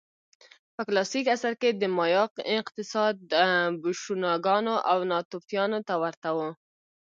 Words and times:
په 0.75 0.81
کلاسیک 0.87 1.25
عصر 1.35 1.53
کې 1.61 1.69
د 1.73 1.83
مایا 1.97 2.23
اقتصاد 2.61 3.15
بوشونګانو 3.81 4.75
او 4.91 4.97
ناتوفیانو 5.11 5.79
ته 5.87 5.93
ورته 6.01 6.29
و 6.35 6.39